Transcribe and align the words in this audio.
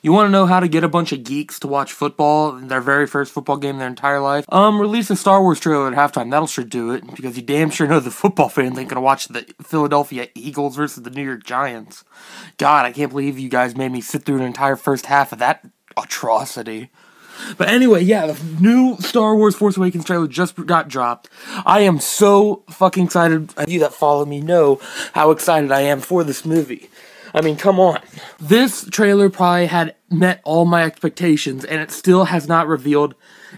You 0.00 0.12
want 0.12 0.28
to 0.28 0.30
know 0.30 0.46
how 0.46 0.60
to 0.60 0.68
get 0.68 0.84
a 0.84 0.88
bunch 0.88 1.12
of 1.12 1.24
geeks 1.24 1.58
to 1.60 1.66
watch 1.66 1.92
football, 1.92 2.52
their 2.52 2.80
very 2.80 3.06
first 3.06 3.32
football 3.32 3.56
game 3.56 3.74
in 3.74 3.78
their 3.78 3.88
entire 3.88 4.20
life? 4.20 4.44
Um, 4.48 4.80
release 4.80 5.10
a 5.10 5.16
Star 5.16 5.42
Wars 5.42 5.58
trailer 5.58 5.88
at 5.88 5.94
halftime. 5.94 6.30
That'll 6.30 6.46
sure 6.46 6.64
do 6.64 6.92
it, 6.92 7.04
because 7.16 7.36
you 7.36 7.42
damn 7.42 7.70
sure 7.70 7.88
know 7.88 7.98
the 7.98 8.10
football 8.12 8.48
fans 8.48 8.78
ain't 8.78 8.88
gonna 8.88 9.00
watch 9.00 9.26
the 9.26 9.44
Philadelphia 9.60 10.28
Eagles 10.34 10.76
versus 10.76 11.02
the 11.02 11.10
New 11.10 11.24
York 11.24 11.42
Giants. 11.42 12.04
God, 12.58 12.86
I 12.86 12.92
can't 12.92 13.10
believe 13.10 13.38
you 13.38 13.48
guys 13.48 13.76
made 13.76 13.90
me 13.90 14.00
sit 14.00 14.24
through 14.24 14.36
an 14.36 14.42
entire 14.42 14.76
first 14.76 15.06
half 15.06 15.32
of 15.32 15.40
that 15.40 15.66
atrocity. 15.96 16.90
But 17.56 17.68
anyway, 17.68 18.02
yeah, 18.02 18.26
the 18.26 18.40
new 18.60 18.96
Star 18.98 19.36
Wars 19.36 19.54
Force 19.54 19.76
Awakens 19.76 20.04
trailer 20.04 20.26
just 20.26 20.54
got 20.66 20.88
dropped. 20.88 21.28
I 21.64 21.80
am 21.80 22.00
so 22.00 22.64
fucking 22.70 23.06
excited. 23.06 23.52
You 23.66 23.80
that 23.80 23.94
follow 23.94 24.24
me 24.24 24.40
know 24.40 24.80
how 25.12 25.30
excited 25.30 25.72
I 25.72 25.82
am 25.82 26.00
for 26.00 26.24
this 26.24 26.44
movie. 26.44 26.90
I 27.34 27.40
mean, 27.42 27.56
come 27.56 27.78
on. 27.78 28.00
This 28.38 28.84
trailer 28.90 29.30
probably 29.30 29.66
had 29.66 29.94
met 30.10 30.40
all 30.44 30.64
my 30.64 30.84
expectations, 30.84 31.64
and 31.64 31.80
it 31.80 31.90
still 31.90 32.24
has 32.26 32.48
not 32.48 32.66
revealed 32.66 33.14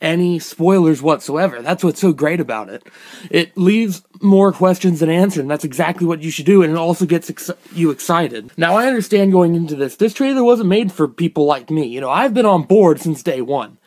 any 0.00 0.38
spoilers 0.38 1.02
whatsoever. 1.02 1.62
That's 1.62 1.82
what's 1.82 2.00
so 2.00 2.12
great 2.12 2.40
about 2.40 2.68
it. 2.68 2.86
It 3.30 3.56
leaves 3.56 4.02
more 4.20 4.52
questions 4.52 5.00
than 5.00 5.10
answers, 5.10 5.40
and 5.40 5.50
that's 5.50 5.64
exactly 5.64 6.06
what 6.06 6.22
you 6.22 6.30
should 6.30 6.46
do, 6.46 6.62
and 6.62 6.72
it 6.72 6.78
also 6.78 7.06
gets 7.06 7.30
ex- 7.30 7.50
you 7.72 7.90
excited. 7.90 8.50
Now, 8.56 8.76
I 8.76 8.86
understand 8.86 9.32
going 9.32 9.54
into 9.54 9.76
this, 9.76 9.96
this 9.96 10.14
trailer 10.14 10.44
wasn't 10.44 10.68
made 10.68 10.92
for 10.92 11.08
people 11.08 11.44
like 11.46 11.70
me. 11.70 11.86
You 11.86 12.00
know, 12.00 12.10
I've 12.10 12.34
been 12.34 12.46
on 12.46 12.64
board 12.64 13.00
since 13.00 13.22
day 13.22 13.40
one. 13.40 13.78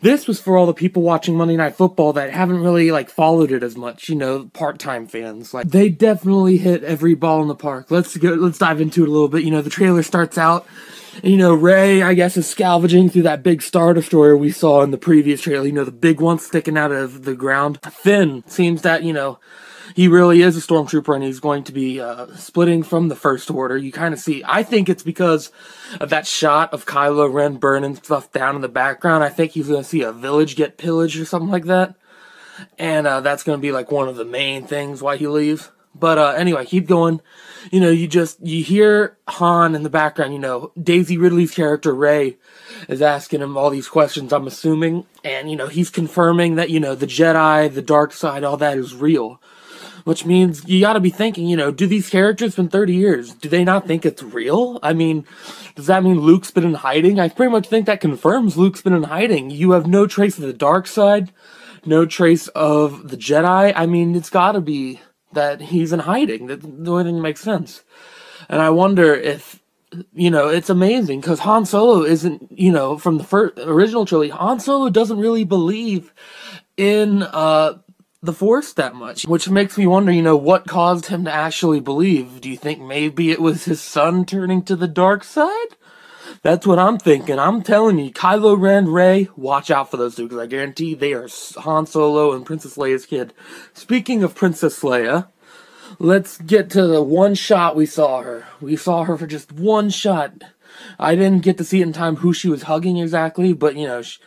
This 0.00 0.26
was 0.26 0.40
for 0.40 0.56
all 0.56 0.66
the 0.66 0.74
people 0.74 1.02
watching 1.02 1.36
Monday 1.36 1.56
Night 1.56 1.76
Football 1.76 2.14
that 2.14 2.30
haven't 2.30 2.60
really 2.60 2.90
like 2.90 3.10
followed 3.10 3.52
it 3.52 3.62
as 3.62 3.76
much, 3.76 4.08
you 4.08 4.14
know, 4.14 4.50
part-time 4.52 5.06
fans. 5.06 5.52
Like 5.52 5.68
they 5.68 5.88
definitely 5.88 6.56
hit 6.56 6.82
every 6.84 7.14
ball 7.14 7.42
in 7.42 7.48
the 7.48 7.54
park. 7.54 7.90
Let's 7.90 8.16
go 8.16 8.30
let's 8.34 8.58
dive 8.58 8.80
into 8.80 9.02
it 9.02 9.08
a 9.08 9.12
little 9.12 9.28
bit. 9.28 9.44
You 9.44 9.50
know, 9.50 9.62
the 9.62 9.70
trailer 9.70 10.02
starts 10.02 10.38
out 10.38 10.66
you 11.22 11.36
know, 11.36 11.52
Rey, 11.54 12.02
I 12.02 12.14
guess, 12.14 12.36
is 12.36 12.48
scavenging 12.48 13.10
through 13.10 13.22
that 13.22 13.42
big 13.42 13.62
Star 13.62 13.92
Destroyer 13.92 14.36
we 14.36 14.50
saw 14.50 14.82
in 14.82 14.90
the 14.92 14.98
previous 14.98 15.42
trailer. 15.42 15.66
You 15.66 15.72
know, 15.72 15.84
the 15.84 15.92
big 15.92 16.20
one 16.20 16.38
sticking 16.38 16.78
out 16.78 16.92
of 16.92 17.24
the 17.24 17.34
ground. 17.34 17.78
Finn 17.90 18.42
seems 18.46 18.82
that, 18.82 19.02
you 19.02 19.12
know, 19.12 19.38
he 19.94 20.08
really 20.08 20.42
is 20.42 20.56
a 20.56 20.60
stormtrooper 20.60 21.14
and 21.14 21.24
he's 21.24 21.40
going 21.40 21.64
to 21.64 21.72
be 21.72 22.00
uh, 22.00 22.26
splitting 22.36 22.82
from 22.82 23.08
the 23.08 23.16
First 23.16 23.50
Order. 23.50 23.76
You 23.76 23.92
kind 23.92 24.14
of 24.14 24.20
see, 24.20 24.42
I 24.46 24.62
think 24.62 24.88
it's 24.88 25.02
because 25.02 25.50
of 26.00 26.10
that 26.10 26.26
shot 26.26 26.72
of 26.72 26.86
Kylo 26.86 27.32
Ren 27.32 27.56
burning 27.56 27.96
stuff 27.96 28.32
down 28.32 28.56
in 28.56 28.62
the 28.62 28.68
background. 28.68 29.24
I 29.24 29.28
think 29.28 29.52
he's 29.52 29.68
going 29.68 29.82
to 29.82 29.88
see 29.88 30.02
a 30.02 30.12
village 30.12 30.56
get 30.56 30.78
pillaged 30.78 31.18
or 31.18 31.24
something 31.24 31.50
like 31.50 31.64
that. 31.64 31.94
And 32.78 33.06
uh, 33.06 33.20
that's 33.20 33.42
going 33.42 33.58
to 33.58 33.62
be 33.62 33.72
like 33.72 33.90
one 33.90 34.08
of 34.08 34.16
the 34.16 34.24
main 34.24 34.66
things 34.66 35.02
why 35.02 35.16
he 35.16 35.26
leaves. 35.26 35.70
But 35.94 36.18
uh, 36.18 36.30
anyway, 36.36 36.64
keep 36.64 36.86
going. 36.86 37.20
You 37.70 37.80
know, 37.80 37.90
you 37.90 38.08
just 38.08 38.40
you 38.40 38.64
hear 38.64 39.18
Han 39.28 39.74
in 39.74 39.82
the 39.82 39.90
background. 39.90 40.32
You 40.32 40.38
know, 40.38 40.72
Daisy 40.80 41.18
Ridley's 41.18 41.54
character 41.54 41.94
Rey 41.94 42.38
is 42.88 43.02
asking 43.02 43.42
him 43.42 43.58
all 43.58 43.68
these 43.68 43.88
questions. 43.88 44.32
I'm 44.32 44.46
assuming, 44.46 45.06
and 45.22 45.50
you 45.50 45.56
know, 45.56 45.66
he's 45.66 45.90
confirming 45.90 46.54
that 46.54 46.70
you 46.70 46.80
know 46.80 46.94
the 46.94 47.06
Jedi, 47.06 47.72
the 47.72 47.82
dark 47.82 48.12
side, 48.12 48.42
all 48.42 48.56
that 48.56 48.78
is 48.78 48.94
real 48.94 49.40
which 50.04 50.24
means 50.24 50.66
you 50.68 50.80
got 50.80 50.94
to 50.94 51.00
be 51.00 51.10
thinking, 51.10 51.46
you 51.46 51.56
know, 51.56 51.70
do 51.70 51.86
these 51.86 52.10
characters 52.10 52.56
been 52.56 52.68
30 52.68 52.94
years? 52.94 53.34
Do 53.34 53.48
they 53.48 53.64
not 53.64 53.86
think 53.86 54.04
it's 54.04 54.22
real? 54.22 54.78
I 54.82 54.92
mean, 54.92 55.24
does 55.74 55.86
that 55.86 56.02
mean 56.02 56.20
Luke's 56.20 56.50
been 56.50 56.64
in 56.64 56.74
hiding? 56.74 57.20
I 57.20 57.28
pretty 57.28 57.52
much 57.52 57.68
think 57.68 57.86
that 57.86 58.00
confirms 58.00 58.56
Luke's 58.56 58.82
been 58.82 58.92
in 58.92 59.04
hiding. 59.04 59.50
You 59.50 59.72
have 59.72 59.86
no 59.86 60.06
trace 60.06 60.38
of 60.38 60.44
the 60.44 60.52
dark 60.52 60.86
side, 60.86 61.32
no 61.84 62.06
trace 62.06 62.48
of 62.48 63.08
the 63.08 63.16
Jedi. 63.16 63.72
I 63.74 63.86
mean, 63.86 64.14
it's 64.14 64.30
got 64.30 64.52
to 64.52 64.60
be 64.60 65.00
that 65.32 65.60
he's 65.60 65.92
in 65.92 66.00
hiding. 66.00 66.46
That 66.46 66.62
the 66.62 66.90
only 66.90 67.04
thing 67.04 67.16
that 67.16 67.22
makes 67.22 67.40
sense. 67.40 67.82
And 68.48 68.60
I 68.60 68.70
wonder 68.70 69.14
if 69.14 69.60
you 70.14 70.30
know, 70.30 70.48
it's 70.48 70.70
amazing 70.70 71.20
because 71.20 71.40
Han 71.40 71.66
Solo 71.66 72.02
isn't, 72.02 72.50
you 72.50 72.72
know, 72.72 72.96
from 72.96 73.18
the 73.18 73.24
first 73.24 73.58
original 73.58 74.06
trilogy, 74.06 74.30
Han 74.30 74.58
Solo 74.58 74.88
doesn't 74.88 75.18
really 75.18 75.44
believe 75.44 76.12
in 76.76 77.22
uh 77.22 77.74
the 78.22 78.32
Force 78.32 78.72
that 78.74 78.94
much, 78.94 79.26
which 79.26 79.48
makes 79.48 79.76
me 79.76 79.86
wonder, 79.86 80.12
you 80.12 80.22
know, 80.22 80.36
what 80.36 80.68
caused 80.68 81.06
him 81.06 81.24
to 81.24 81.32
actually 81.32 81.80
believe? 81.80 82.40
Do 82.40 82.48
you 82.48 82.56
think 82.56 82.80
maybe 82.80 83.32
it 83.32 83.40
was 83.40 83.64
his 83.64 83.80
son 83.80 84.24
turning 84.24 84.62
to 84.64 84.76
the 84.76 84.86
dark 84.86 85.24
side? 85.24 85.76
That's 86.42 86.66
what 86.66 86.78
I'm 86.78 86.98
thinking. 86.98 87.38
I'm 87.38 87.62
telling 87.62 87.98
you, 87.98 88.12
Kylo 88.12 88.58
Ren, 88.58 88.86
Rey, 88.86 89.28
watch 89.36 89.70
out 89.70 89.90
for 89.90 89.96
those 89.96 90.14
two 90.14 90.24
because 90.24 90.38
I 90.38 90.46
guarantee 90.46 90.94
they 90.94 91.12
are 91.14 91.28
Han 91.58 91.86
Solo 91.86 92.32
and 92.32 92.46
Princess 92.46 92.76
Leia's 92.76 93.06
kid. 93.06 93.34
Speaking 93.74 94.22
of 94.22 94.36
Princess 94.36 94.80
Leia, 94.80 95.28
let's 95.98 96.38
get 96.38 96.70
to 96.70 96.86
the 96.86 97.02
one 97.02 97.34
shot 97.34 97.74
we 97.74 97.86
saw 97.86 98.22
her. 98.22 98.46
We 98.60 98.76
saw 98.76 99.04
her 99.04 99.16
for 99.18 99.26
just 99.26 99.52
one 99.52 99.90
shot. 99.90 100.44
I 100.98 101.14
didn't 101.14 101.42
get 101.42 101.58
to 101.58 101.64
see 101.64 101.82
in 101.82 101.92
time 101.92 102.16
who 102.16 102.32
she 102.32 102.48
was 102.48 102.64
hugging 102.64 102.98
exactly, 102.98 103.52
but 103.52 103.76
you 103.76 103.86
know, 103.86 104.02
she, 104.02 104.18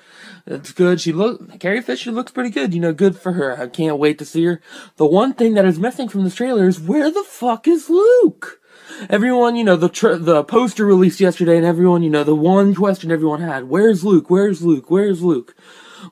it's 0.45 0.71
good. 0.71 1.01
She 1.01 1.11
look 1.11 1.59
Carrie 1.59 1.81
Fisher 1.81 2.11
looks 2.11 2.31
pretty 2.31 2.49
good. 2.49 2.73
You 2.73 2.79
know, 2.79 2.93
good 2.93 3.17
for 3.17 3.33
her. 3.33 3.59
I 3.59 3.67
can't 3.67 3.99
wait 3.99 4.19
to 4.19 4.25
see 4.25 4.43
her. 4.45 4.61
The 4.97 5.05
one 5.05 5.33
thing 5.33 5.53
that 5.55 5.65
is 5.65 5.79
missing 5.79 6.09
from 6.09 6.23
this 6.23 6.35
trailer 6.35 6.67
is 6.67 6.79
where 6.79 7.11
the 7.11 7.23
fuck 7.23 7.67
is 7.67 7.89
Luke? 7.89 8.59
Everyone, 9.09 9.55
you 9.55 9.63
know, 9.63 9.75
the 9.75 9.89
tra- 9.89 10.17
the 10.17 10.43
poster 10.43 10.85
released 10.85 11.19
yesterday, 11.19 11.57
and 11.57 11.65
everyone, 11.65 12.03
you 12.03 12.09
know, 12.09 12.23
the 12.23 12.35
one 12.35 12.73
question 12.73 13.11
everyone 13.11 13.41
had: 13.41 13.69
Where's 13.69 14.03
Luke? 14.03 14.29
Where's 14.29 14.61
Luke? 14.61 14.89
Where's 14.89 15.21
Luke? 15.21 15.55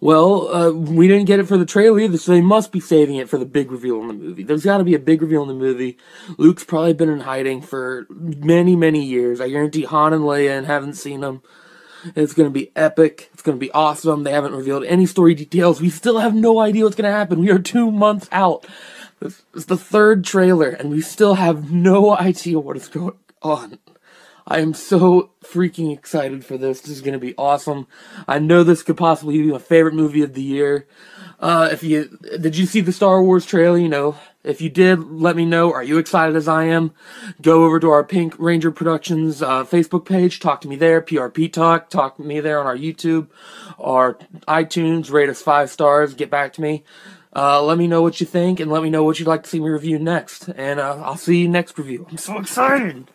Well, 0.01 0.53
uh, 0.53 0.72
we 0.72 1.07
didn't 1.07 1.25
get 1.25 1.40
it 1.40 1.47
for 1.47 1.57
the 1.57 1.66
trailer 1.66 2.00
either, 2.00 2.18
so 2.18 2.31
they 2.31 2.41
must 2.41 2.72
be 2.72 2.79
saving 2.79 3.16
it 3.16 3.29
for 3.29 3.38
the 3.38 3.46
big 3.46 3.72
reveal 3.72 4.01
in 4.01 4.07
the 4.07 4.13
movie. 4.13 4.44
There's 4.44 4.66
got 4.66 4.79
to 4.79 4.84
be 4.84 4.96
a 4.96 5.00
big 5.00 5.22
reveal 5.22 5.44
in 5.44 5.47
the 5.50 5.53
movie. 5.53 5.97
Luke's 6.38 6.63
probably 6.63 6.94
been 6.94 7.09
in 7.09 7.22
hiding 7.22 7.62
for 7.62 8.07
many, 8.09 8.75
many 8.75 9.03
years. 9.03 9.40
I 9.40 9.50
guarantee 9.50 9.84
Han 9.84 10.13
and 10.13 10.24
Leia 10.24 10.57
and 10.57 10.68
haven't 10.68 10.95
seen 10.95 11.24
him. 11.24 11.41
It's 12.16 12.34
going 12.34 12.50
to 12.50 12.53
be 12.53 12.72
epic. 12.75 13.30
It's 13.34 13.41
going 13.41 13.58
to 13.58 13.59
be 13.59 13.72
awesome. 13.72 14.24
They 14.24 14.31
haven't 14.31 14.53
revealed 14.53 14.84
any 14.86 15.06
story 15.06 15.36
details. 15.36 15.81
We 15.81 15.90
still 15.90 16.19
have 16.19 16.36
no 16.36 16.59
idea 16.59 16.84
what's 16.84 16.96
going 16.96 17.09
to 17.09 17.18
happen. 17.18 17.40
We 17.40 17.52
are 17.52 17.59
two 17.59 17.91
months 17.91 18.28
out. 18.31 18.66
This 19.19 19.44
is 19.53 19.68
the 19.68 19.78
third 19.78 20.25
trailer, 20.25 20.69
and 20.69 20.90
we 20.90 21.02
still 21.02 21.36
have 21.36 21.72
no 21.72 22.16
idea 22.18 22.59
what 22.59 22.78
is 22.78 22.88
going 22.88 23.16
on. 23.42 23.80
I 24.46 24.59
am 24.59 24.74
so 24.74 25.31
freaking 25.44 25.94
excited 25.94 26.44
for 26.44 26.58
this. 26.58 26.81
This 26.81 26.92
is 26.92 27.02
going 27.02 27.13
to 27.13 27.19
be 27.19 27.34
awesome. 27.38 27.88
I 28.28 28.40
know 28.40 28.63
this 28.63 28.84
could 28.84 28.97
possibly 28.97 29.38
be 29.38 29.52
my 29.52 29.59
favorite 29.59 29.94
movie 29.94 30.22
of 30.22 30.34
the 30.34 30.42
year. 30.42 30.86
Uh, 31.40 31.69
if 31.72 31.84
you 31.84 32.18
did 32.40 32.58
you 32.58 32.66
see 32.66 32.81
the 32.81 32.92
Star 32.92 33.24
Wars 33.24 33.46
trailer? 33.46 33.78
You 33.78 33.90
know, 33.90 34.18
if 34.44 34.62
you 34.62 34.70
did, 34.70 35.12
let 35.12 35.36
me 35.36 35.46
know. 35.46 35.72
Are 35.72 35.84
you 35.84 35.98
excited 35.98 36.36
as 36.36 36.48
I 36.48 36.66
am? 36.66 36.92
Go 37.42 37.64
over 37.64 37.80
to 37.80 37.90
our 37.90 38.04
Pink 38.04 38.36
Ranger 38.38 38.72
Productions 38.72 39.42
uh, 39.42 39.64
Facebook 39.64 40.06
page. 40.06 40.40
Talk 40.40 40.62
to 40.62 40.68
me 40.68 40.76
there. 40.76 41.02
PRP 41.02 41.52
Talk. 41.52 41.90
Talk 41.90 42.18
to 42.18 42.24
me 42.24 42.40
there 42.40 42.59
on 42.59 42.66
our 42.66 42.78
YouTube, 42.78 43.28
our 43.80 44.16
iTunes. 44.48 45.12
Rate 45.12 45.30
us 45.30 45.42
five 45.42 45.70
stars. 45.70 46.14
Get 46.14 46.30
back 46.30 46.54
to 46.54 46.62
me. 46.62 46.84
Uh, 47.36 47.64
let 47.64 47.78
me 47.78 47.88
know 47.88 48.02
what 48.02 48.20
you 48.20 48.28
think 48.28 48.59
and 48.59 48.72
let 48.72 48.84
me 48.84 48.90
know 48.90 49.04
what 49.04 49.18
you'd 49.18 49.28
like 49.28 49.44
to 49.44 49.50
see 49.50 49.59
me 49.59 49.70
review 49.70 49.98
next. 49.98 50.50
And 50.50 50.80
uh, 50.80 51.02
I'll 51.04 51.18
see 51.18 51.40
you 51.40 51.48
next 51.48 51.78
review. 51.78 52.06
I'm 52.10 52.18
so 52.18 52.38
excited. 52.40 53.08